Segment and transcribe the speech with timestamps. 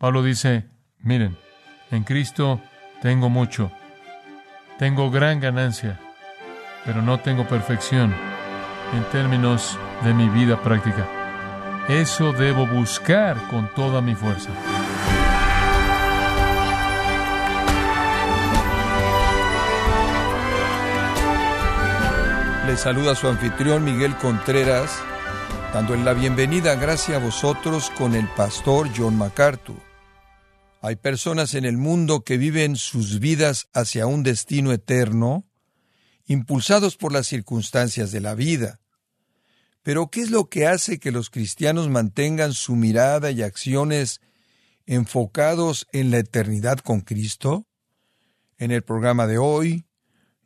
[0.00, 0.64] Pablo dice,
[1.02, 1.36] miren,
[1.90, 2.58] en Cristo
[3.02, 3.70] tengo mucho,
[4.78, 6.00] tengo gran ganancia,
[6.86, 8.14] pero no tengo perfección
[8.94, 11.06] en términos de mi vida práctica.
[11.86, 14.48] Eso debo buscar con toda mi fuerza.
[22.66, 24.98] Le saluda su anfitrión Miguel Contreras,
[25.74, 29.89] dándole la bienvenida, gracias a vosotros, con el pastor John MacArthur.
[30.82, 35.46] Hay personas en el mundo que viven sus vidas hacia un destino eterno,
[36.26, 38.80] impulsados por las circunstancias de la vida.
[39.82, 44.22] Pero ¿qué es lo que hace que los cristianos mantengan su mirada y acciones
[44.86, 47.66] enfocados en la eternidad con Cristo?
[48.56, 49.86] En el programa de hoy,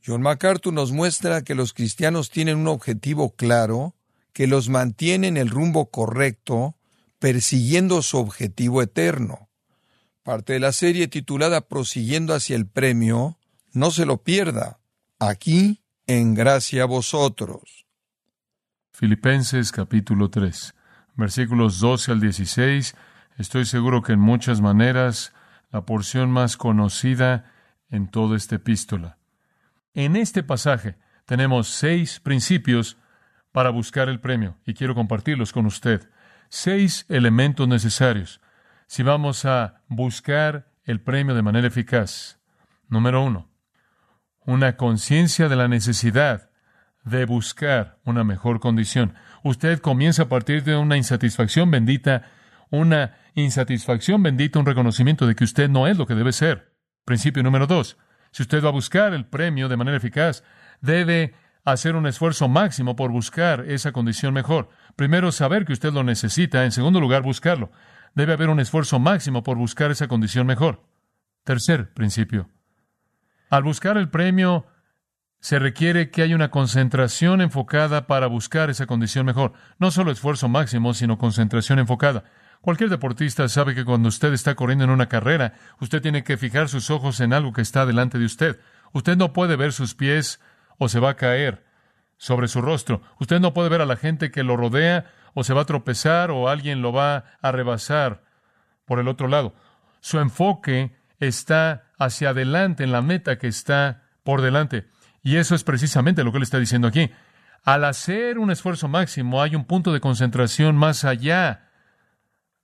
[0.04, 3.94] John MacArthur nos muestra que los cristianos tienen un objetivo claro
[4.32, 6.76] que los mantiene en el rumbo correcto,
[7.20, 9.43] persiguiendo su objetivo eterno.
[10.24, 13.36] Parte de la serie titulada Prosiguiendo hacia el premio,
[13.74, 14.80] no se lo pierda,
[15.18, 17.84] aquí en gracia a vosotros.
[18.90, 20.74] Filipenses capítulo 3,
[21.16, 22.96] versículos 12 al 16,
[23.36, 25.34] estoy seguro que en muchas maneras
[25.70, 27.52] la porción más conocida
[27.90, 29.18] en toda esta epístola.
[29.92, 32.96] En este pasaje tenemos seis principios
[33.52, 36.08] para buscar el premio y quiero compartirlos con usted.
[36.48, 38.40] Seis elementos necesarios
[38.94, 42.38] si vamos a buscar el premio de manera eficaz.
[42.86, 43.50] Número uno,
[44.46, 46.48] una conciencia de la necesidad
[47.02, 49.14] de buscar una mejor condición.
[49.42, 52.30] Usted comienza a partir de una insatisfacción bendita,
[52.70, 56.72] una insatisfacción bendita, un reconocimiento de que usted no es lo que debe ser.
[57.04, 57.98] Principio número dos,
[58.30, 60.44] si usted va a buscar el premio de manera eficaz,
[60.80, 61.34] debe
[61.64, 64.68] hacer un esfuerzo máximo por buscar esa condición mejor.
[64.94, 66.64] Primero, saber que usted lo necesita.
[66.64, 67.72] En segundo lugar, buscarlo.
[68.14, 70.82] Debe haber un esfuerzo máximo por buscar esa condición mejor.
[71.44, 72.48] Tercer principio.
[73.50, 74.66] Al buscar el premio,
[75.40, 79.52] se requiere que haya una concentración enfocada para buscar esa condición mejor.
[79.78, 82.24] No solo esfuerzo máximo, sino concentración enfocada.
[82.62, 86.70] Cualquier deportista sabe que cuando usted está corriendo en una carrera, usted tiene que fijar
[86.70, 88.58] sus ojos en algo que está delante de usted.
[88.92, 90.40] Usted no puede ver sus pies
[90.78, 91.62] o se va a caer
[92.16, 93.02] sobre su rostro.
[93.20, 96.30] Usted no puede ver a la gente que lo rodea o se va a tropezar
[96.30, 98.22] o alguien lo va a rebasar
[98.86, 99.54] por el otro lado.
[100.00, 104.86] Su enfoque está hacia adelante en la meta que está por delante.
[105.22, 107.10] Y eso es precisamente lo que él está diciendo aquí.
[107.64, 111.70] Al hacer un esfuerzo máximo hay un punto de concentración más allá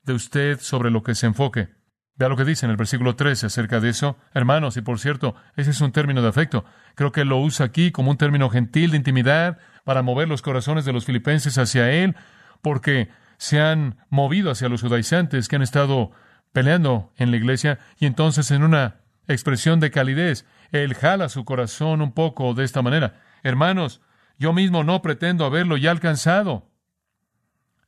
[0.03, 1.69] de usted sobre lo que se enfoque.
[2.17, 4.19] Vea lo que dice en el versículo 13 acerca de eso.
[4.35, 6.67] Hermanos, y por cierto, ese es un término de afecto.
[6.95, 10.85] Creo que lo usa aquí como un término gentil de intimidad para mover los corazones
[10.85, 12.15] de los filipenses hacia él,
[12.62, 16.10] porque se han movido hacia los judaizantes que han estado
[16.53, 18.97] peleando en la iglesia, y entonces en una
[19.28, 23.21] expresión de calidez, él jala su corazón un poco de esta manera.
[23.43, 24.00] Hermanos,
[24.38, 26.70] yo mismo no pretendo haberlo ya alcanzado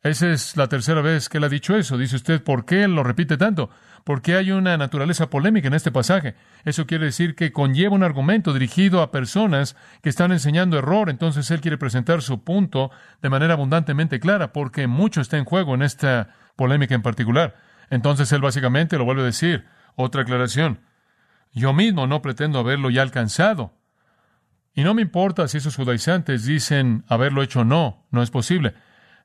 [0.03, 1.97] esa es la tercera vez que él ha dicho eso.
[1.97, 3.71] Dice usted, ¿por qué lo repite tanto?
[4.03, 6.35] Porque hay una naturaleza polémica en este pasaje.
[6.65, 11.09] Eso quiere decir que conlleva un argumento dirigido a personas que están enseñando error.
[11.09, 12.91] Entonces él quiere presentar su punto
[13.21, 17.55] de manera abundantemente clara, porque mucho está en juego en esta polémica en particular.
[17.89, 19.67] Entonces él básicamente lo vuelve a decir.
[19.95, 20.81] Otra aclaración.
[21.53, 23.79] Yo mismo no pretendo haberlo ya alcanzado.
[24.75, 28.05] Y no me importa si esos judaizantes dicen haberlo hecho o no.
[28.11, 28.75] No es posible.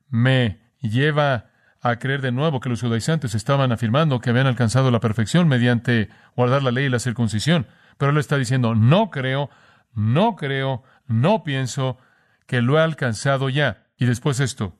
[0.09, 1.51] Me lleva
[1.81, 6.09] a creer de nuevo que los judaizantes estaban afirmando que habían alcanzado la perfección mediante
[6.35, 7.67] guardar la ley y la circuncisión.
[7.97, 9.49] Pero él está diciendo, no creo,
[9.93, 11.97] no creo, no pienso
[12.45, 13.87] que lo he alcanzado ya.
[13.97, 14.77] Y después esto.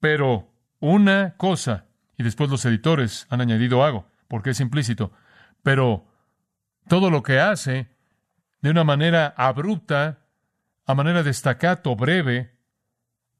[0.00, 1.86] Pero una cosa,
[2.16, 5.12] y después los editores han añadido algo, porque es implícito,
[5.62, 6.06] pero
[6.88, 7.88] todo lo que hace
[8.60, 10.26] de una manera abrupta,
[10.84, 12.56] a manera de staccato breve,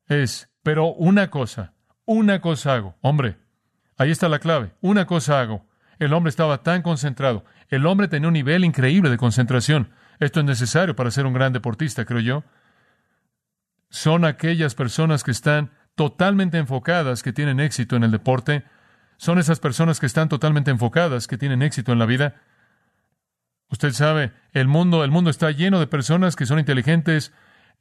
[0.06, 1.72] es pero una cosa,
[2.04, 2.96] una cosa hago.
[3.00, 3.38] Hombre,
[3.96, 4.72] ahí está la clave.
[4.80, 5.66] Una cosa hago.
[5.98, 7.44] El hombre estaba tan concentrado.
[7.69, 9.90] El hombre tenía un nivel increíble de concentración.
[10.19, 12.44] Esto es necesario para ser un gran deportista, creo yo.
[13.88, 18.64] Son aquellas personas que están totalmente enfocadas que tienen éxito en el deporte.
[19.16, 22.37] Son esas personas que están totalmente enfocadas que tienen éxito en la vida.
[23.69, 27.32] Usted sabe, el mundo, el mundo está lleno de personas que son inteligentes,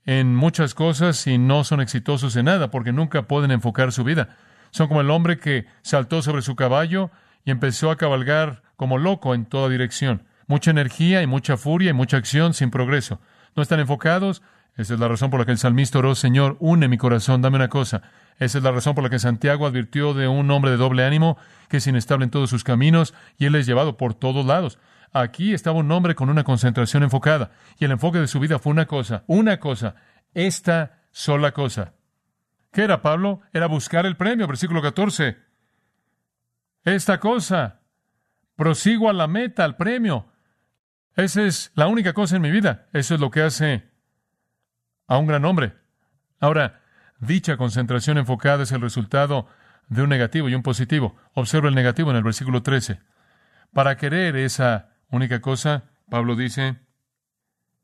[0.06, 4.36] en muchas cosas y no son exitosos en nada porque nunca pueden enfocar su vida.
[4.72, 7.12] Son como el hombre que saltó sobre su caballo
[7.46, 10.24] y empezó a cabalgar como loco en toda dirección.
[10.48, 13.20] Mucha energía y mucha furia y mucha acción sin progreso.
[13.56, 14.42] No están enfocados,
[14.78, 17.58] Esa es la razón por la que el salmista oró, Señor, une mi corazón, dame
[17.58, 18.04] una cosa.
[18.40, 21.38] Esa es la razón por la que Santiago advirtió de un hombre de doble ánimo,
[21.68, 24.80] que es inestable en todos sus caminos, y él es llevado por todos lados.
[25.14, 28.72] Aquí estaba un hombre con una concentración enfocada, y el enfoque de su vida fue
[28.72, 29.96] una cosa, una cosa,
[30.34, 31.94] esta sola cosa.
[32.72, 33.42] ¿Qué era Pablo?
[33.52, 35.38] Era buscar el premio, versículo 14.
[36.86, 37.82] Esta cosa.
[38.56, 40.32] Prosigo a la meta, al premio.
[41.16, 42.88] Esa es la única cosa en mi vida.
[42.94, 43.90] Eso es lo que hace
[45.08, 45.74] a un gran hombre.
[46.40, 46.82] Ahora,
[47.20, 49.48] dicha concentración enfocada es el resultado
[49.90, 51.18] de un negativo y un positivo.
[51.34, 53.02] Observa el negativo en el versículo 13.
[53.74, 56.80] Para querer esa única cosa, Pablo dice,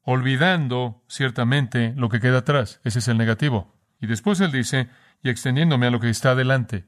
[0.02, 2.80] olvidando ciertamente lo que queda atrás.
[2.84, 3.76] Ese es el negativo.
[4.00, 4.90] Y después él dice,
[5.22, 6.86] y extendiéndome a lo que está adelante.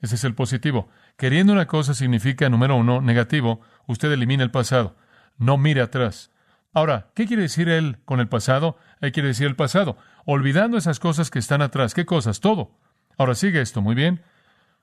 [0.00, 0.88] Ese es el positivo.
[1.16, 4.96] Queriendo una cosa significa, número uno, negativo, usted elimina el pasado.
[5.38, 6.30] No mire atrás.
[6.72, 8.76] Ahora, ¿qué quiere decir él con el pasado?
[9.00, 9.96] Él quiere decir el pasado.
[10.26, 11.94] Olvidando esas cosas que están atrás.
[11.94, 12.40] ¿Qué cosas?
[12.40, 12.78] Todo.
[13.16, 14.22] Ahora sigue esto, muy bien.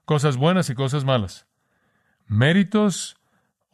[0.06, 1.46] Cosas buenas y cosas malas.
[2.26, 3.18] Méritos,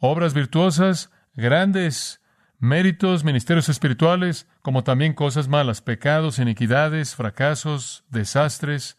[0.00, 2.20] obras virtuosas, grandes
[2.58, 8.98] méritos, ministerios espirituales, como también cosas malas, pecados, iniquidades, fracasos, desastres.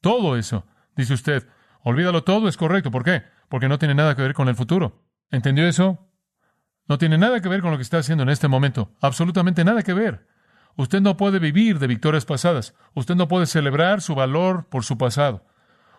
[0.00, 0.66] Todo eso,
[0.96, 1.46] dice usted,
[1.82, 2.90] olvídalo todo, es correcto.
[2.90, 3.24] ¿Por qué?
[3.48, 5.04] Porque no tiene nada que ver con el futuro.
[5.30, 6.08] ¿Entendió eso?
[6.88, 8.92] No tiene nada que ver con lo que está haciendo en este momento.
[9.00, 10.26] Absolutamente nada que ver.
[10.76, 12.74] Usted no puede vivir de victorias pasadas.
[12.94, 15.44] Usted no puede celebrar su valor por su pasado.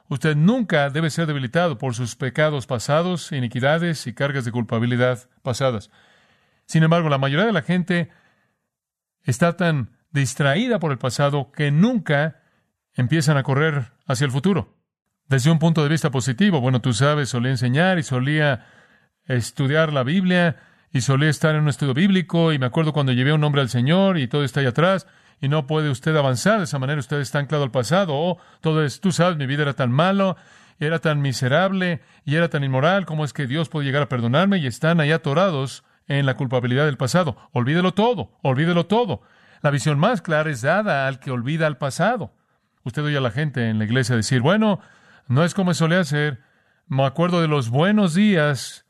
[0.08, 5.90] Usted nunca debe ser debilitado por sus pecados pasados, iniquidades y cargas de culpabilidad pasadas.
[6.66, 8.10] Sin embargo, la mayoría de la gente
[9.24, 12.42] está tan distraída por el pasado que nunca
[12.94, 14.78] empiezan a correr hacia el futuro.
[15.28, 18.66] Desde un punto de vista positivo, bueno, tú sabes, solía enseñar y solía
[19.26, 20.58] estudiar la Biblia
[20.92, 23.70] y solía estar en un estudio bíblico y me acuerdo cuando llevé un hombre al
[23.70, 25.08] Señor y todo está ahí atrás
[25.42, 28.86] y no puede usted avanzar de esa manera, usted está anclado al pasado, oh, todo
[28.86, 30.38] es, tú sabes, mi vida era tan malo,
[30.80, 34.60] era tan miserable y era tan inmoral, ¿cómo es que Dios puede llegar a perdonarme?
[34.60, 37.38] Y están ahí atorados en la culpabilidad del pasado.
[37.52, 39.22] Olvídelo todo, olvídelo todo.
[39.62, 42.34] La visión más clara es dada al que olvida el pasado.
[42.84, 44.80] Usted oye a la gente en la iglesia decir, bueno,
[45.28, 46.40] no es como solía ser,
[46.88, 48.86] me acuerdo de los buenos días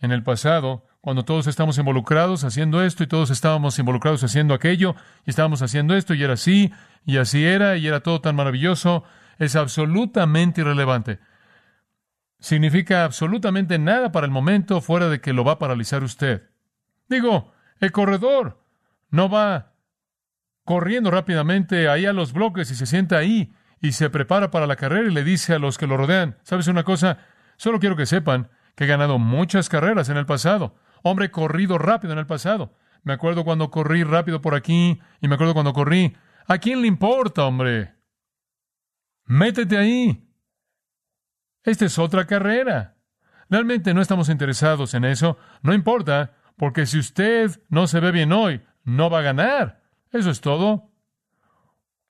[0.00, 4.96] en el pasado, cuando todos estamos involucrados haciendo esto y todos estábamos involucrados haciendo aquello
[5.24, 6.72] y estábamos haciendo esto y era así
[7.04, 9.04] y así era y era todo tan maravilloso,
[9.38, 11.20] es absolutamente irrelevante.
[12.40, 16.50] Significa absolutamente nada para el momento fuera de que lo va a paralizar usted.
[17.08, 18.64] Digo, el corredor
[19.08, 19.74] no va
[20.64, 24.74] corriendo rápidamente ahí a los bloques y se sienta ahí y se prepara para la
[24.74, 27.18] carrera y le dice a los que lo rodean, ¿sabes una cosa?
[27.58, 30.74] Solo quiero que sepan que he ganado muchas carreras en el pasado.
[31.08, 32.74] Hombre, corrido rápido en el pasado.
[33.04, 36.16] Me acuerdo cuando corrí rápido por aquí y me acuerdo cuando corrí.
[36.48, 37.94] ¿A quién le importa, hombre?
[39.24, 40.28] Métete ahí.
[41.62, 42.96] Esta es otra carrera.
[43.48, 45.38] Realmente no estamos interesados en eso.
[45.62, 49.84] No importa, porque si usted no se ve bien hoy, no va a ganar.
[50.10, 50.90] Eso es todo.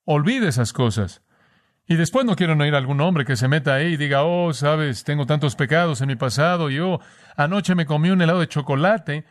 [0.07, 1.23] Olvide esas cosas.
[1.89, 4.53] Y después no quiero oír a algún hombre que se meta ahí y diga, oh,
[4.53, 7.01] sabes, tengo tantos pecados en mi pasado, y oh,
[7.37, 9.25] anoche me comí un helado de chocolate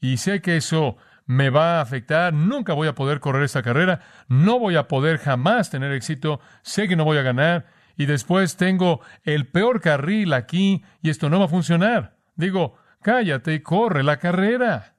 [0.00, 0.96] y sé que eso
[1.26, 5.18] me va a afectar, nunca voy a poder correr esta carrera, no voy a poder
[5.18, 7.66] jamás tener éxito, sé que no voy a ganar,
[7.96, 12.16] y después tengo el peor carril aquí y esto no va a funcionar.
[12.34, 14.96] Digo, cállate y corre la carrera.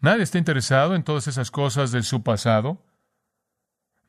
[0.00, 2.84] Nadie está interesado en todas esas cosas de su pasado.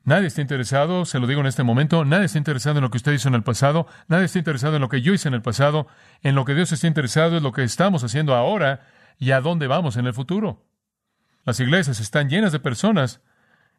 [0.06, 2.96] Nadie está interesado, se lo digo en este momento, nadie está interesado en lo que
[2.98, 5.42] usted hizo en el pasado, nadie está interesado en lo que yo hice en el
[5.42, 5.88] pasado,
[6.22, 8.86] en lo que Dios está interesado es lo que estamos haciendo ahora
[9.18, 10.64] y a dónde vamos en el futuro.
[11.44, 13.20] Las iglesias están llenas de personas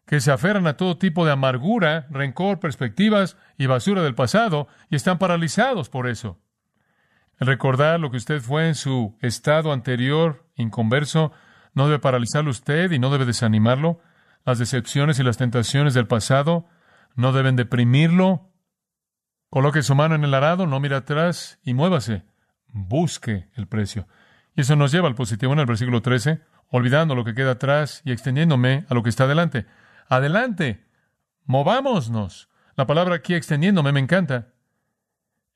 [0.05, 4.97] que se aferran a todo tipo de amargura, rencor, perspectivas y basura del pasado y
[4.97, 6.41] están paralizados por eso.
[7.39, 11.31] Recordar lo que usted fue en su estado anterior, inconverso,
[11.73, 14.01] no debe paralizarlo usted y no debe desanimarlo.
[14.47, 16.69] Las decepciones y las tentaciones del pasado
[17.15, 18.49] no deben deprimirlo.
[19.49, 22.23] Coloque su mano en el arado, no mire atrás y muévase.
[22.67, 24.07] Busque el precio.
[24.55, 26.39] Y eso nos lleva al positivo en el versículo 13,
[26.69, 29.65] olvidando lo que queda atrás y extendiéndome a lo que está adelante.
[30.07, 30.85] Adelante,
[31.43, 32.47] movámonos.
[32.77, 34.53] La palabra aquí extendiéndome me encanta.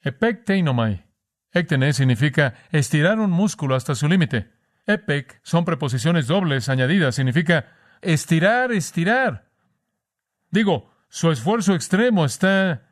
[0.02, 1.06] Epecteinomai.
[1.54, 4.52] Ectene significa estirar un músculo hasta su límite.
[4.86, 9.50] Epec son preposiciones dobles añadidas, significa estirar, estirar.
[10.50, 12.84] Digo, su esfuerzo extremo está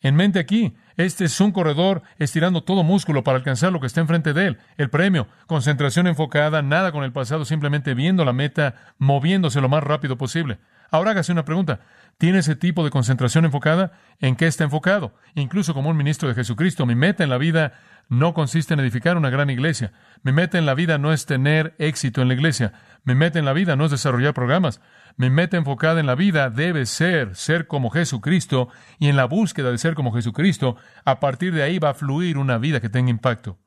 [0.00, 0.74] en mente aquí.
[0.96, 4.58] Este es un corredor estirando todo músculo para alcanzar lo que está enfrente de él.
[4.76, 9.82] El premio, concentración enfocada, nada con el pasado, simplemente viendo la meta, moviéndose lo más
[9.82, 10.58] rápido posible.
[10.90, 11.80] Ahora hágase una pregunta.
[12.16, 13.92] ¿Tiene ese tipo de concentración enfocada?
[14.18, 15.14] ¿En qué está enfocado?
[15.34, 17.74] Incluso como un ministro de Jesucristo, mi meta en la vida
[18.08, 19.92] no consiste en edificar una gran iglesia.
[20.22, 22.72] Mi meta en la vida no es tener éxito en la iglesia.
[23.04, 24.80] Mi meta en la vida no es desarrollar programas.
[25.16, 28.68] Mi meta enfocada en la vida debe ser ser como Jesucristo
[28.98, 32.38] y en la búsqueda de ser como Jesucristo, a partir de ahí va a fluir
[32.38, 33.58] una vida que tenga impacto.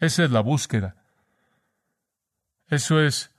[0.00, 0.96] Esa es la búsqueda.
[2.66, 3.34] Eso es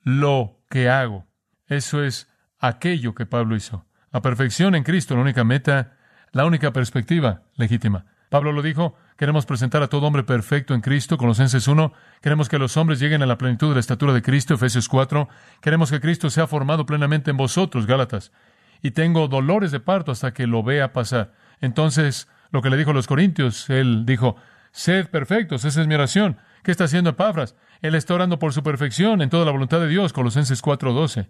[0.00, 1.26] lo que hago.
[1.66, 2.31] Eso es
[2.62, 3.84] aquello que Pablo hizo.
[4.12, 5.96] La perfección en Cristo, la única meta,
[6.30, 8.06] la única perspectiva legítima.
[8.30, 11.92] Pablo lo dijo, queremos presentar a todo hombre perfecto en Cristo, Colosenses 1,
[12.22, 15.28] queremos que los hombres lleguen a la plenitud de la estatura de Cristo, Efesios 4,
[15.60, 18.32] queremos que Cristo sea formado plenamente en vosotros, Gálatas,
[18.80, 21.34] y tengo dolores de parto hasta que lo vea pasar.
[21.60, 24.36] Entonces, lo que le dijo a los Corintios, él dijo,
[24.70, 26.38] sed perfectos, esa es mi oración.
[26.62, 27.54] ¿Qué está haciendo Epafras?
[27.82, 31.28] Él está orando por su perfección en toda la voluntad de Dios, Colosenses 4:12.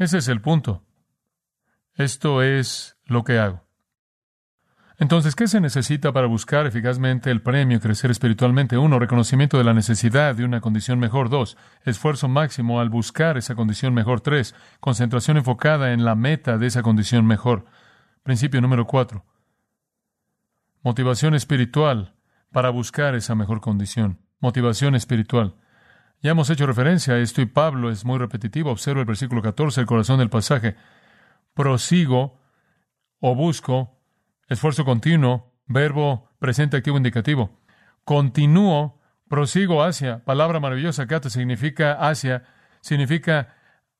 [0.00, 0.82] Ese es el punto.
[1.94, 3.66] Esto es lo que hago.
[4.98, 8.78] Entonces, ¿qué se necesita para buscar eficazmente el premio crecer espiritualmente?
[8.78, 11.28] Uno, reconocimiento de la necesidad de una condición mejor.
[11.28, 14.22] Dos, esfuerzo máximo al buscar esa condición mejor.
[14.22, 17.66] Tres, concentración enfocada en la meta de esa condición mejor.
[18.22, 19.26] Principio número cuatro.
[20.82, 22.14] Motivación espiritual
[22.52, 24.18] para buscar esa mejor condición.
[24.38, 25.56] Motivación espiritual.
[26.22, 28.70] Ya hemos hecho referencia a esto y Pablo es muy repetitivo.
[28.70, 30.76] Observa el versículo 14, el corazón del pasaje.
[31.54, 32.38] Prosigo
[33.20, 33.98] o busco
[34.48, 37.58] esfuerzo continuo, verbo presente activo indicativo.
[38.04, 42.44] Continúo, prosigo hacia, palabra maravillosa, kata significa hacia,
[42.80, 43.54] significa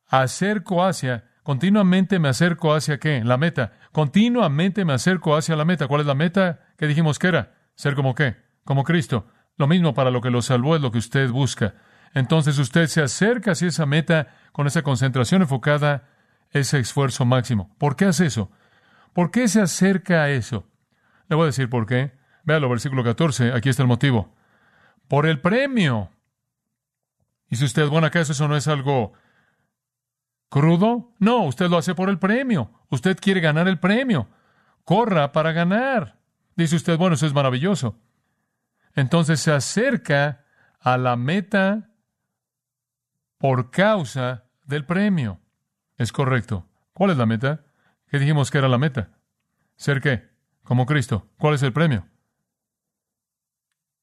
[0.06, 3.22] acerco hacia, continuamente me acerco hacia qué?
[3.24, 3.72] La meta.
[3.92, 5.86] Continuamente me acerco hacia la meta.
[5.86, 6.60] ¿Cuál es la meta?
[6.76, 7.54] ¿Qué dijimos que era?
[7.76, 8.36] Ser como qué?
[8.64, 9.26] Como Cristo.
[9.56, 11.74] Lo mismo para lo que lo salvó es lo que usted busca.
[12.12, 16.08] Entonces usted se acerca hacia esa meta con esa concentración enfocada,
[16.50, 17.74] ese esfuerzo máximo.
[17.78, 18.50] ¿Por qué hace eso?
[19.12, 20.66] ¿Por qué se acerca a eso?
[21.28, 22.12] Le voy a decir por qué.
[22.44, 23.52] Véalo, versículo 14.
[23.52, 24.34] Aquí está el motivo.
[25.08, 26.10] Por el premio.
[27.48, 29.12] Y si usted, bueno, ¿acaso eso no es algo
[30.48, 31.12] crudo?
[31.18, 32.70] No, usted lo hace por el premio.
[32.88, 34.28] Usted quiere ganar el premio.
[34.84, 36.18] Corra para ganar.
[36.56, 37.98] Dice usted, bueno, eso es maravilloso.
[38.94, 40.44] Entonces se acerca
[40.80, 41.89] a la meta
[43.40, 45.40] por causa del premio.
[45.96, 46.68] Es correcto.
[46.92, 47.64] ¿Cuál es la meta?
[48.06, 49.16] ¿Qué dijimos que era la meta?
[49.76, 50.28] ¿Ser qué?
[50.62, 51.26] Como Cristo.
[51.38, 52.06] ¿Cuál es el premio?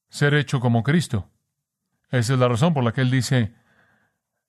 [0.09, 1.29] Ser hecho como Cristo.
[2.09, 3.53] Esa es la razón por la que él dice,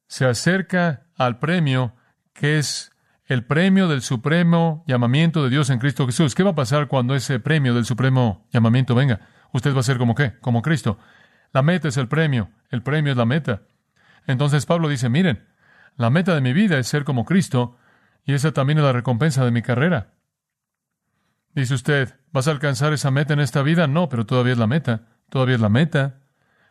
[0.07, 1.95] se acerca al premio
[2.33, 2.91] que es
[3.27, 6.35] el premio del supremo llamamiento de Dios en Cristo Jesús.
[6.35, 9.21] ¿Qué va a pasar cuando ese premio del supremo llamamiento venga?
[9.53, 10.39] Usted va a ser como qué?
[10.41, 10.99] Como Cristo.
[11.53, 13.65] La meta es el premio, el premio es la meta.
[14.27, 15.47] Entonces Pablo dice, miren,
[15.97, 17.77] la meta de mi vida es ser como Cristo
[18.25, 20.15] y esa también es la recompensa de mi carrera.
[21.55, 23.87] Dice usted, ¿vas a alcanzar esa meta en esta vida?
[23.87, 26.21] No, pero todavía es la meta, todavía es la meta.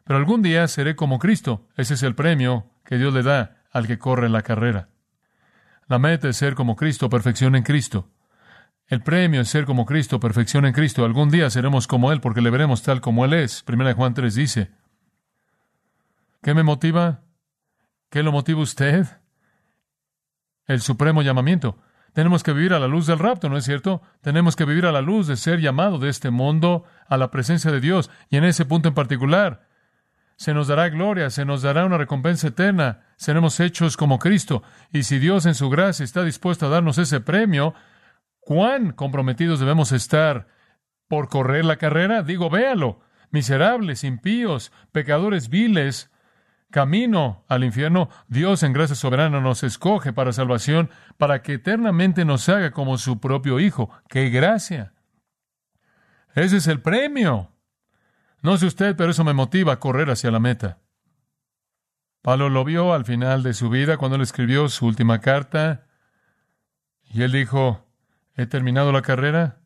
[0.06, 1.68] Pero algún día seré como Cristo.
[1.75, 4.89] Ese es el premio que Dios le da al que corre la carrera.
[5.88, 8.10] La meta es ser como Cristo, perfección en Cristo.
[8.88, 11.04] El premio es ser como Cristo, perfección en Cristo.
[11.04, 13.63] Algún día seremos como Él porque le veremos tal como Él es.
[13.63, 14.72] Primera Juan 3 dice.
[16.42, 17.24] ¿Qué me motiva?
[18.10, 19.08] ¿Qué lo motiva usted?
[20.68, 21.80] el supremo llamamiento.
[22.14, 24.02] Tenemos que vivir a la luz del rapto, ¿no es cierto?
[24.22, 27.72] Tenemos que vivir a la luz de ser llamado de este mundo a la presencia
[27.72, 28.10] de Dios.
[28.30, 29.68] Y en ese punto en particular,
[30.36, 34.64] se nos dará gloria, se nos dará una recompensa eterna, seremos hechos como Cristo.
[34.92, 37.74] Y si Dios en su gracia está dispuesto a darnos ese premio,
[38.40, 40.48] ¿cuán comprometidos debemos estar
[41.08, 42.24] por correr la carrera?
[42.24, 43.02] Digo, véalo.
[43.30, 46.10] Miserables, impíos, pecadores viles,
[46.72, 52.48] camino al infierno, Dios en gracia soberana nos escoge para salvación, para que eternamente nos
[52.50, 53.90] haga como su propio Hijo.
[54.10, 54.94] ¡Qué gracia!
[56.36, 57.52] Ese es el premio.
[58.42, 60.80] No sé usted, pero eso me motiva a correr hacia la meta.
[62.22, 65.86] Pablo lo vio al final de su vida cuando él escribió su última carta
[67.10, 67.86] y él dijo,
[68.36, 69.62] he terminado la carrera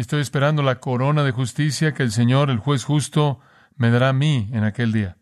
[0.00, 3.40] estoy esperando la corona de justicia que el Señor, el juez justo,
[3.76, 5.16] me dará a mí en aquel día.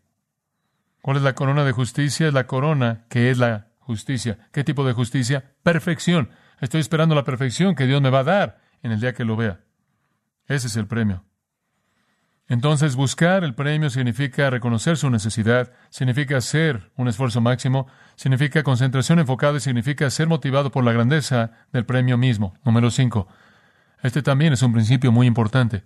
[1.01, 2.27] ¿Cuál es la corona de justicia?
[2.27, 4.37] Es la corona que es la justicia.
[4.51, 5.51] ¿Qué tipo de justicia?
[5.63, 6.29] Perfección.
[6.59, 9.35] Estoy esperando la perfección que Dios me va a dar en el día que lo
[9.35, 9.61] vea.
[10.47, 11.25] Ese es el premio.
[12.47, 19.19] Entonces, buscar el premio significa reconocer su necesidad, significa hacer un esfuerzo máximo, significa concentración
[19.19, 22.55] enfocada y significa ser motivado por la grandeza del premio mismo.
[22.65, 23.27] Número cinco.
[24.01, 25.83] Este también es un principio muy importante.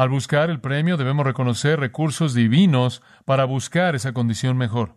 [0.00, 4.96] Al buscar el premio debemos reconocer recursos divinos para buscar esa condición mejor.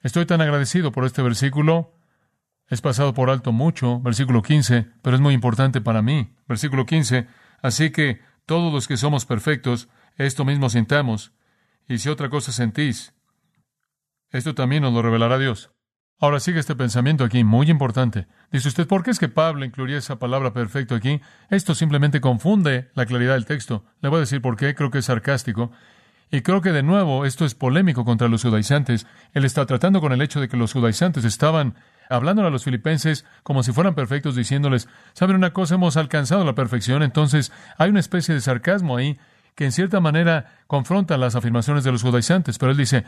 [0.00, 1.92] Estoy tan agradecido por este versículo.
[2.66, 6.34] Es pasado por alto mucho, versículo 15, pero es muy importante para mí.
[6.48, 7.26] Versículo 15.
[7.60, 11.32] Así que todos los que somos perfectos, esto mismo sintamos.
[11.86, 13.12] Y si otra cosa sentís,
[14.30, 15.73] esto también nos lo revelará Dios.
[16.24, 18.26] Ahora sigue este pensamiento aquí, muy importante.
[18.50, 21.20] Dice usted, ¿por qué es que Pablo incluiría esa palabra perfecto aquí?
[21.50, 23.84] Esto simplemente confunde la claridad del texto.
[24.00, 25.70] Le voy a decir por qué, creo que es sarcástico.
[26.30, 29.06] Y creo que de nuevo esto es polémico contra los judaizantes.
[29.34, 31.74] Él está tratando con el hecho de que los judaizantes estaban
[32.08, 35.74] hablando a los filipenses como si fueran perfectos, diciéndoles, ¿saben una cosa?
[35.74, 37.02] Hemos alcanzado la perfección.
[37.02, 39.18] Entonces hay una especie de sarcasmo ahí
[39.56, 42.56] que en cierta manera confronta las afirmaciones de los judaizantes.
[42.56, 43.04] Pero él dice,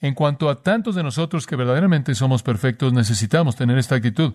[0.00, 4.34] en cuanto a tantos de nosotros que verdaderamente somos perfectos, necesitamos tener esta actitud.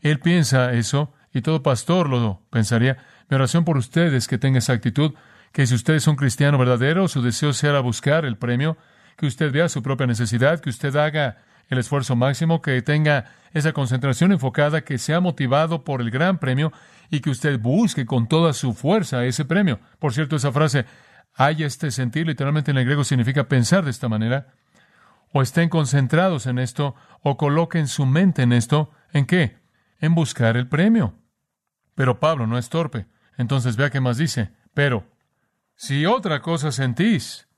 [0.00, 2.98] Él piensa eso, y todo pastor lo pensaría.
[3.28, 5.14] Mi oración por ustedes es que tenga esa actitud,
[5.52, 8.76] que si usted es un cristiano verdadero, su deseo sea buscar el premio,
[9.16, 11.38] que usted vea su propia necesidad, que usted haga
[11.68, 16.72] el esfuerzo máximo, que tenga esa concentración enfocada, que sea motivado por el gran premio
[17.10, 19.80] y que usted busque con toda su fuerza ese premio.
[19.98, 20.86] Por cierto, esa frase,
[21.34, 24.48] haya este sentir, literalmente en el griego significa pensar de esta manera
[25.32, 29.58] o estén concentrados en esto, o coloquen su mente en esto, ¿en qué?
[30.00, 31.14] En buscar el premio.
[31.94, 33.06] Pero Pablo no es torpe.
[33.36, 34.50] Entonces vea qué más dice.
[34.74, 35.04] Pero,
[35.74, 37.48] si otra cosa sentís,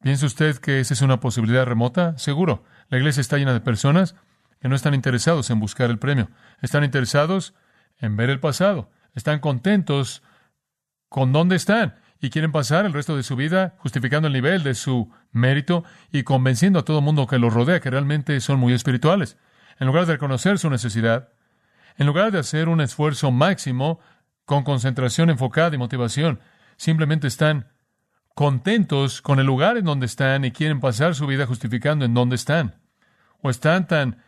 [0.00, 2.16] ¿piensa usted que esa es una posibilidad remota?
[2.18, 2.64] Seguro.
[2.88, 4.16] La iglesia está llena de personas
[4.60, 6.30] que no están interesados en buscar el premio.
[6.60, 7.54] Están interesados
[7.98, 8.90] en ver el pasado.
[9.14, 10.22] Están contentos
[11.08, 14.74] con dónde están y quieren pasar el resto de su vida justificando el nivel de
[14.74, 19.38] su mérito y convenciendo a todo mundo que los rodea que realmente son muy espirituales.
[19.78, 21.30] En lugar de reconocer su necesidad,
[21.96, 24.00] en lugar de hacer un esfuerzo máximo
[24.44, 26.40] con concentración enfocada y motivación,
[26.76, 27.68] simplemente están
[28.34, 32.36] contentos con el lugar en donde están y quieren pasar su vida justificando en dónde
[32.36, 32.80] están.
[33.40, 34.22] O están tan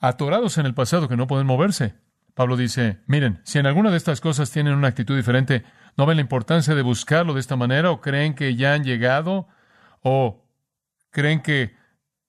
[0.00, 1.94] atorados en el pasado que no pueden moverse.
[2.34, 5.64] Pablo dice, miren, si en alguna de estas cosas tienen una actitud diferente,
[5.98, 7.90] ¿No ven la importancia de buscarlo de esta manera?
[7.90, 9.48] ¿O creen que ya han llegado?
[10.00, 10.44] ¿O
[11.10, 11.74] creen que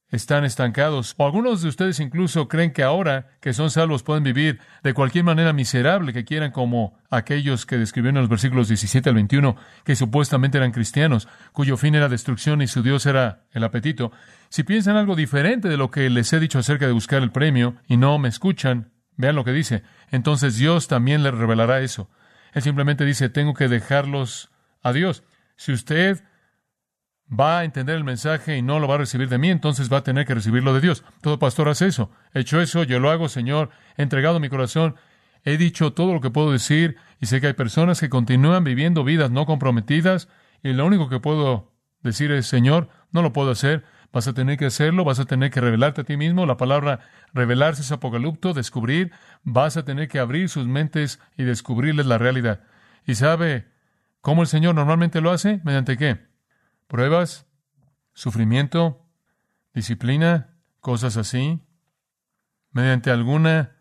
[0.10, 1.14] están estancados?
[1.18, 5.24] ¿O algunos de ustedes incluso creen que ahora que son salvos pueden vivir de cualquier
[5.24, 9.96] manera miserable que quieran, como aquellos que describieron en los versículos 17 al 21, que
[9.96, 14.12] supuestamente eran cristianos, cuyo fin era destrucción y su Dios era el apetito?
[14.50, 17.76] Si piensan algo diferente de lo que les he dicho acerca de buscar el premio
[17.88, 19.84] y no me escuchan, vean lo que dice.
[20.10, 22.10] Entonces Dios también les revelará eso.
[22.54, 25.24] Él simplemente dice, tengo que dejarlos a Dios.
[25.56, 26.24] Si usted
[27.32, 29.98] va a entender el mensaje y no lo va a recibir de mí, entonces va
[29.98, 31.04] a tener que recibirlo de Dios.
[31.22, 32.10] Todo pastor hace eso.
[32.34, 33.70] He hecho eso, yo lo hago, Señor.
[33.98, 34.96] He entregado mi corazón.
[35.44, 39.04] He dicho todo lo que puedo decir y sé que hay personas que continúan viviendo
[39.04, 40.28] vidas no comprometidas
[40.64, 43.86] y lo único que puedo decir es, Señor, no lo puedo hacer.
[44.12, 46.46] Vas a tener que hacerlo, vas a tener que revelarte a ti mismo.
[46.46, 47.02] La palabra
[47.34, 49.12] revelarse es apocalipto, descubrir.
[49.44, 52.62] Vas a tener que abrir sus mentes y descubrirles la realidad.
[53.06, 53.68] ¿Y sabe
[54.22, 55.62] cómo el Señor normalmente lo hace?
[55.64, 56.26] ¿Mediante qué?
[56.88, 57.46] Pruebas,
[58.14, 59.06] sufrimiento,
[59.74, 61.62] disciplina, cosas así.
[62.72, 63.76] Mediante alguna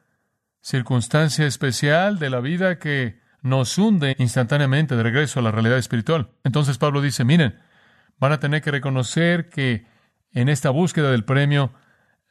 [0.60, 6.30] circunstancia especial de la vida que nos hunde instantáneamente de regreso a la realidad espiritual.
[6.44, 7.58] Entonces Pablo dice, miren,
[8.18, 9.86] van a tener que reconocer que
[10.32, 11.72] en esta búsqueda del premio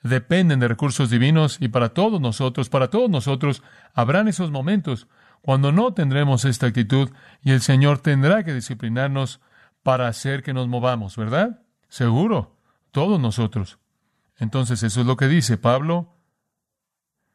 [0.03, 5.07] dependen de recursos divinos y para todos nosotros, para todos nosotros, habrán esos momentos
[5.41, 7.09] cuando no tendremos esta actitud
[7.41, 9.39] y el Señor tendrá que disciplinarnos
[9.83, 11.61] para hacer que nos movamos, ¿verdad?
[11.87, 12.57] Seguro,
[12.91, 13.79] todos nosotros.
[14.37, 16.15] Entonces eso es lo que dice Pablo.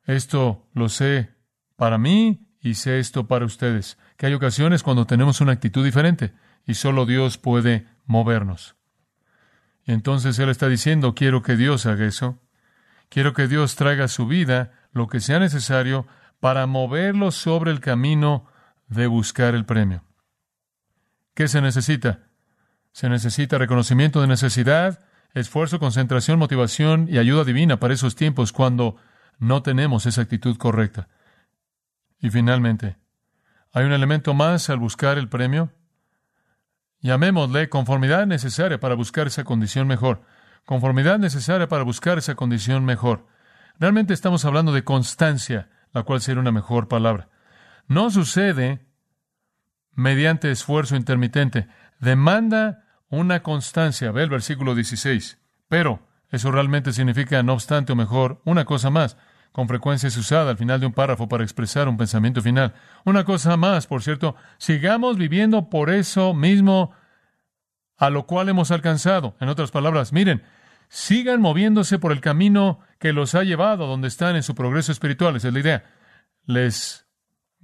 [0.05, 1.35] Esto lo sé
[1.77, 6.33] para mí y sé esto para ustedes, que hay ocasiones cuando tenemos una actitud diferente
[6.66, 8.77] y solo Dios puede movernos.
[9.87, 12.38] Entonces Él está diciendo, quiero que Dios haga eso.
[13.09, 16.07] Quiero que Dios traiga a su vida lo que sea necesario
[16.40, 18.47] para moverlo sobre el camino
[18.88, 20.05] de buscar el premio.
[21.35, 22.21] ¿Qué se necesita?
[22.92, 28.97] Se necesita reconocimiento de necesidad, esfuerzo, concentración, motivación y ayuda divina para esos tiempos cuando
[29.38, 31.09] no tenemos esa actitud correcta.
[32.18, 32.97] Y finalmente,
[33.73, 35.73] ¿hay un elemento más al buscar el premio?
[37.03, 40.23] Llamémosle conformidad necesaria para buscar esa condición mejor.
[40.65, 43.27] Conformidad necesaria para buscar esa condición mejor.
[43.79, 47.29] Realmente estamos hablando de constancia, la cual sería una mejor palabra.
[47.88, 48.87] No sucede
[49.95, 51.67] mediante esfuerzo intermitente.
[51.99, 54.12] Demanda una constancia.
[54.12, 55.38] Ve el versículo 16.
[55.69, 59.17] Pero eso realmente significa, no obstante, o mejor, una cosa más.
[59.53, 62.75] Con frecuencia es usada al final de un párrafo para expresar un pensamiento final.
[63.05, 66.93] Una cosa más, por cierto, sigamos viviendo por eso mismo
[67.99, 69.37] a lo cual hemos alcanzado.
[69.41, 70.43] En otras palabras, miren,
[70.88, 74.91] sigan moviéndose por el camino que los ha llevado a donde están en su progreso
[74.91, 75.37] espiritual.
[75.37, 75.85] Esa es la idea.
[76.47, 77.07] Les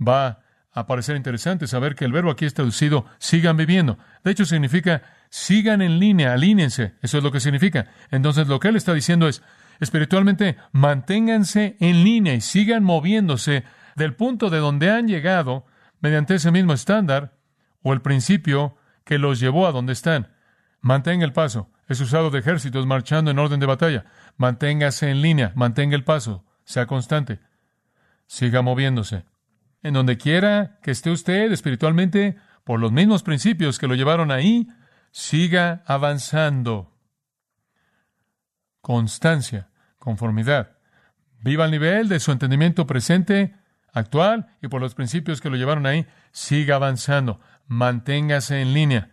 [0.01, 3.98] va a parecer interesante saber que el verbo aquí es traducido sigan viviendo.
[4.22, 6.94] De hecho, significa sigan en línea, alínense.
[7.03, 7.88] Eso es lo que significa.
[8.11, 9.42] Entonces, lo que él está diciendo es,
[9.80, 13.64] espiritualmente, manténganse en línea y sigan moviéndose
[13.96, 15.66] del punto de donde han llegado
[16.00, 17.36] mediante ese mismo estándar
[17.82, 20.32] o el principio que los llevó a donde están.
[20.80, 21.70] Mantenga el paso.
[21.88, 24.04] Es usado de ejércitos marchando en orden de batalla.
[24.36, 27.40] Manténgase en línea, mantenga el paso, sea constante.
[28.26, 29.24] Siga moviéndose.
[29.82, 34.68] En donde quiera que esté usted espiritualmente, por los mismos principios que lo llevaron ahí,
[35.10, 36.94] siga avanzando.
[38.82, 39.67] Constancia,
[39.98, 40.72] conformidad.
[41.40, 43.54] Viva al nivel de su entendimiento presente,
[43.92, 47.40] actual, y por los principios que lo llevaron ahí, siga avanzando.
[47.66, 49.11] Manténgase en línea.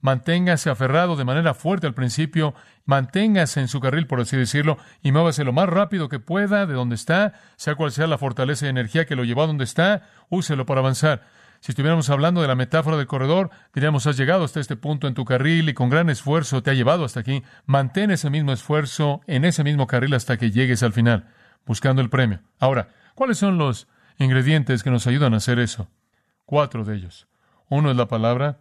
[0.00, 5.10] Manténgase aferrado de manera fuerte al principio, manténgase en su carril, por así decirlo, y
[5.10, 8.68] muévase lo más rápido que pueda de donde está, sea cual sea la fortaleza y
[8.68, 11.26] energía que lo llevó a donde está, úselo para avanzar.
[11.60, 15.14] Si estuviéramos hablando de la metáfora del corredor, diríamos, has llegado hasta este punto en
[15.14, 17.42] tu carril y con gran esfuerzo te ha llevado hasta aquí.
[17.66, 21.26] Mantén ese mismo esfuerzo en ese mismo carril hasta que llegues al final,
[21.66, 22.40] buscando el premio.
[22.58, 25.88] Ahora, ¿cuáles son los ingredientes que nos ayudan a hacer eso?
[26.44, 27.26] Cuatro de ellos.
[27.68, 28.60] Uno es la palabra.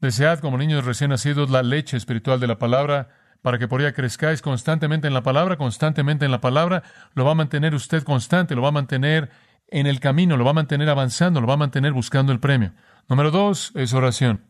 [0.00, 3.10] Desead como niños recién nacidos la leche espiritual de la palabra
[3.42, 6.82] para que por ella crezcáis constantemente en la palabra, constantemente en la palabra.
[7.14, 9.30] Lo va a mantener usted constante, lo va a mantener
[9.72, 12.72] en el camino, lo va a mantener avanzando, lo va a mantener buscando el premio.
[13.08, 14.44] Número dos es oración.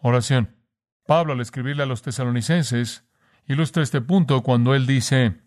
[0.00, 0.56] Oración.
[1.06, 3.04] Pablo, al escribirle a los tesalonicenses,
[3.46, 5.40] ilustra este punto cuando él dice,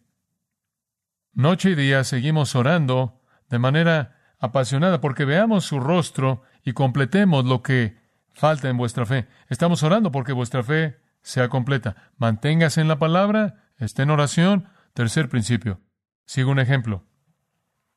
[1.34, 7.62] Noche y día seguimos orando de manera apasionada porque veamos su rostro y completemos lo
[7.62, 7.97] que
[8.34, 9.27] falta en vuestra fe.
[9.49, 12.12] Estamos orando porque vuestra fe sea completa.
[12.17, 14.69] Manténgase en la palabra, esté en oración.
[14.93, 15.81] Tercer principio.
[16.25, 17.03] Sigo un ejemplo.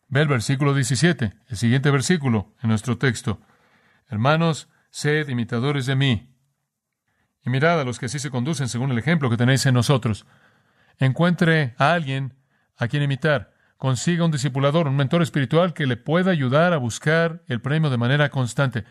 [0.09, 3.41] Ve el versículo 17, el siguiente versículo en nuestro texto.
[4.09, 6.35] Hermanos, sed imitadores de mí.
[7.45, 10.27] Y mirad a los que así se conducen según el ejemplo que tenéis en nosotros.
[10.99, 12.35] Encuentre a alguien
[12.79, 13.53] a quien imitar.
[13.77, 17.99] Consiga un discipulador, un mentor espiritual que le pueda ayudar a buscar el premio de
[17.99, 18.85] manera constante.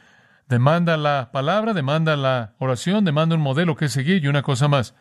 [0.47, 4.93] Demanda la palabra, demanda la oración, demanda un modelo que seguir y una cosa más.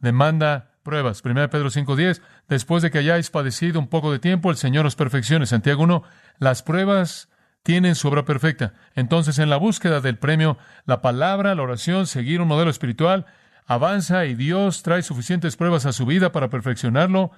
[0.00, 1.22] Demanda pruebas.
[1.24, 4.94] 1 Pedro 5:10, después de que hayáis padecido un poco de tiempo, el Señor os
[4.94, 5.46] perfeccione.
[5.46, 6.04] Santiago 1,
[6.38, 7.28] las pruebas
[7.64, 8.74] tienen su obra perfecta.
[8.94, 13.26] Entonces, en la búsqueda del premio, la palabra, la oración, seguir un modelo espiritual,
[13.66, 17.32] avanza y Dios trae suficientes pruebas a su vida para perfeccionarlo,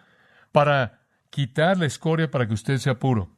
[0.52, 3.30] para quitar la escoria para que usted sea puro.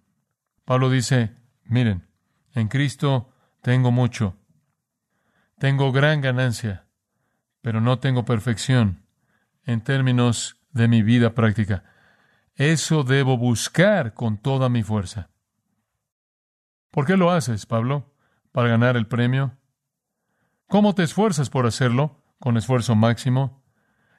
[0.64, 2.08] Pablo dice, miren,
[2.54, 4.36] en Cristo tengo mucho,
[5.58, 6.86] tengo gran ganancia,
[7.60, 9.07] pero no tengo perfección
[9.68, 11.85] en términos de mi vida práctica.
[12.54, 15.28] Eso debo buscar con toda mi fuerza.
[16.90, 18.14] ¿Por qué lo haces, Pablo?
[18.50, 19.59] ¿Para ganar el premio?
[20.68, 22.24] ¿Cómo te esfuerzas por hacerlo?
[22.40, 23.62] ¿Con esfuerzo máximo?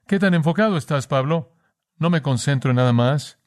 [0.05, 1.55] ¿Qué tan enfocado estás, Pablo?
[1.97, 3.39] No me concentro en nada más.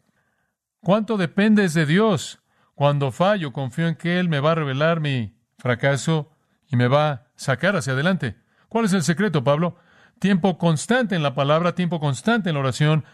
[0.80, 2.42] ¿Cuánto dependes de Dios?
[2.74, 6.32] Cuando fallo, confío en que Él me va a revelar mi fracaso
[6.66, 8.40] y me va a sacar hacia adelante.
[8.68, 9.76] ¿Cuál es el secreto, Pablo?
[10.22, 13.04] Tiempo constante en la palabra, tiempo constante en la oración,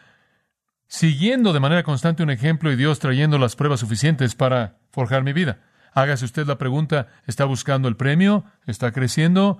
[0.88, 5.32] siguiendo de manera constante un ejemplo y Dios trayendo las pruebas suficientes para forjar mi
[5.32, 5.62] vida.
[5.94, 8.44] Hágase usted la pregunta, ¿está buscando el premio?
[8.66, 9.58] ¿Está creciendo?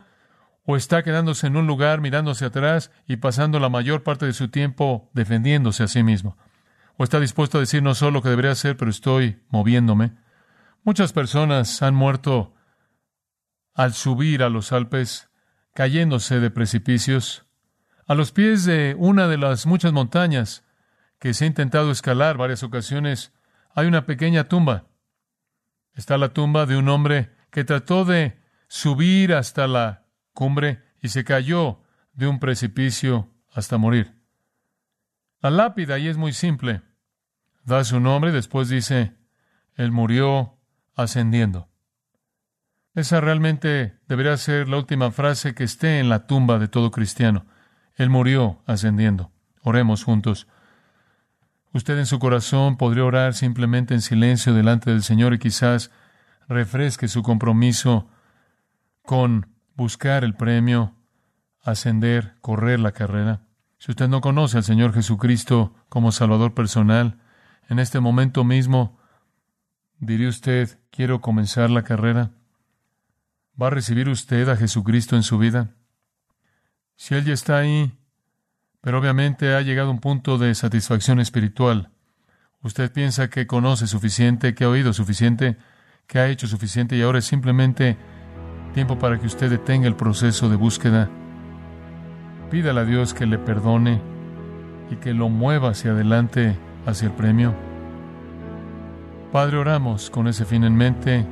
[0.67, 4.49] ¿O está quedándose en un lugar mirándose atrás y pasando la mayor parte de su
[4.49, 6.37] tiempo defendiéndose a sí mismo?
[6.99, 10.13] ¿O está dispuesto a decir no solo lo que debería hacer, pero estoy moviéndome?
[10.85, 12.55] Muchas personas han muerto
[13.73, 15.28] al subir a los Alpes
[15.79, 17.47] cayéndose de precipicios.
[18.09, 20.65] A los pies de una de las muchas montañas
[21.21, 23.33] que se ha intentado escalar varias ocasiones,
[23.77, 24.89] hay una pequeña tumba.
[25.95, 31.23] Está la tumba de un hombre que trató de subir hasta la cumbre y se
[31.23, 34.21] cayó de un precipicio hasta morir.
[35.41, 36.83] La lápida ahí es muy simple.
[37.63, 39.15] Da su nombre y después dice,
[39.77, 40.59] Él murió
[40.97, 41.68] ascendiendo.
[42.99, 47.47] Esa realmente debería ser la última frase que esté en la tumba de todo cristiano.
[47.95, 49.31] Él murió ascendiendo.
[49.63, 50.49] Oremos juntos.
[51.73, 55.93] Usted en su corazón podría orar simplemente en silencio delante del Señor y quizás
[56.49, 58.09] refresque su compromiso
[59.05, 60.97] con buscar el premio,
[61.63, 63.43] ascender, correr la carrera.
[63.79, 67.21] Si usted no conoce al Señor Jesucristo como Salvador personal,
[67.69, 68.99] En este momento mismo,
[70.01, 72.33] diría usted, quiero comenzar la carrera.
[73.61, 75.75] ¿Va a recibir usted a Jesucristo en su vida?
[76.95, 77.93] Si Él ya está ahí,
[78.81, 81.91] pero obviamente ha llegado a un punto de satisfacción espiritual,
[82.63, 85.57] usted piensa que conoce suficiente, que ha oído suficiente,
[86.07, 87.97] que ha hecho suficiente y ahora es simplemente
[88.75, 91.11] tiempo para que usted detenga el proceso de búsqueda.
[92.53, 94.01] Pídale a Dios que le perdone
[94.89, 97.57] y que lo mueva hacia adelante, hacia el premio.
[99.33, 101.27] Padre, oramos con ese fin en mente,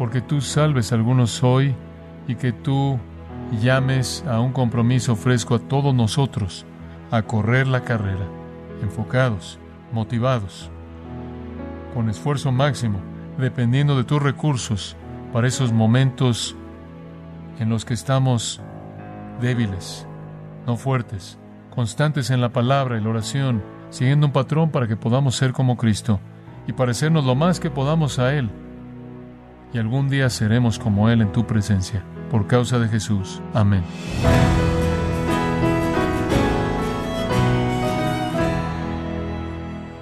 [0.00, 1.74] porque tú salves a algunos hoy
[2.26, 2.98] y que tú
[3.60, 6.64] llames a un compromiso fresco a todos nosotros
[7.10, 8.26] a correr la carrera,
[8.80, 9.58] enfocados,
[9.92, 10.70] motivados,
[11.92, 12.98] con esfuerzo máximo,
[13.36, 14.96] dependiendo de tus recursos
[15.34, 16.56] para esos momentos
[17.58, 18.62] en los que estamos
[19.38, 20.06] débiles,
[20.66, 21.38] no fuertes,
[21.74, 25.76] constantes en la palabra y la oración, siguiendo un patrón para que podamos ser como
[25.76, 26.20] Cristo
[26.66, 28.50] y parecernos lo más que podamos a Él.
[29.72, 33.40] Y algún día seremos como Él en tu presencia, por causa de Jesús.
[33.54, 33.84] Amén.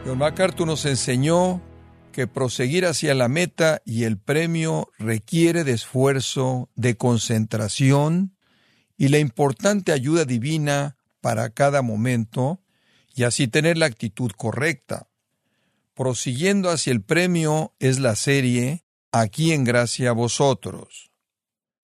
[0.06, 1.60] John MacArthur nos enseñó
[2.12, 8.34] que proseguir hacia la meta y el premio requiere de esfuerzo, de concentración
[8.96, 12.60] y la importante ayuda divina para cada momento
[13.14, 15.08] y así tener la actitud correcta.
[15.94, 21.10] Prosiguiendo hacia el premio es la serie Aquí en gracia vosotros.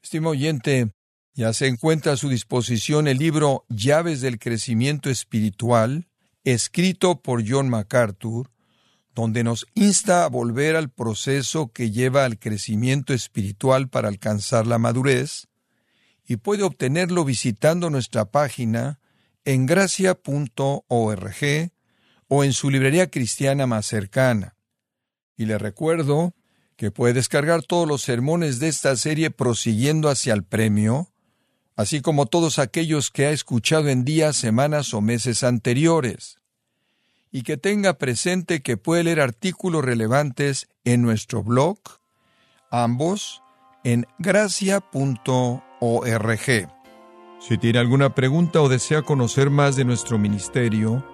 [0.02, 0.92] Estimado oyente,
[1.32, 6.06] ya se encuentra a su disposición el libro Llaves del Crecimiento Espiritual,
[6.44, 8.50] escrito por John MacArthur,
[9.14, 14.76] donde nos insta a volver al proceso que lleva al crecimiento espiritual para alcanzar la
[14.76, 15.48] madurez,
[16.26, 19.00] y puede obtenerlo visitando nuestra página
[19.46, 20.82] en gracia.org
[22.28, 24.56] o en su librería cristiana más cercana.
[25.38, 26.34] Y le recuerdo
[26.76, 31.10] que puede descargar todos los sermones de esta serie prosiguiendo hacia el premio,
[31.76, 36.38] así como todos aquellos que ha escuchado en días, semanas o meses anteriores.
[37.30, 41.78] Y que tenga presente que puede leer artículos relevantes en nuestro blog,
[42.70, 43.42] ambos
[43.82, 44.80] en gracia.org.
[47.40, 51.04] Si tiene alguna pregunta o desea conocer más de nuestro ministerio,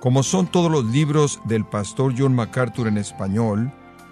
[0.00, 3.72] como son todos los libros del pastor John MacArthur en español,